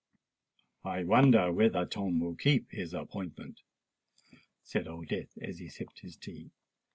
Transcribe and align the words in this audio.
"I 0.83 1.03
wonder 1.03 1.53
whether 1.53 1.85
Tom 1.85 2.21
will 2.21 2.33
keep 2.35 2.71
his 2.71 2.95
appointment?" 2.95 3.61
said 4.63 4.87
Old 4.87 5.09
Death, 5.09 5.37
as 5.39 5.59
he 5.59 5.67
sipped 5.69 5.99
his 5.99 6.17
tea. 6.17 6.49